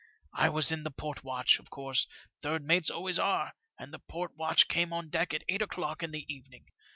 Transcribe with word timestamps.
I 0.33 0.49
was 0.49 0.71
in 0.71 0.81
the 0.81 0.89
port 0.89 1.23
watch, 1.23 1.59
of 1.59 1.69
course, 1.69 2.07
third 2.41 2.63
mates 2.63 2.89
always 2.89 3.19
are, 3.19 3.53
and 3.77 3.93
the 3.93 3.99
port 3.99 4.35
watch 4.35 4.67
came 4.67 4.91
on 4.91 5.09
deck 5.11 5.31
at 5.31 5.43
eight 5.47 5.61
o'clock 5.61 6.01
in 6.01 6.09
the 6.09 6.25
evening. 6.27 6.65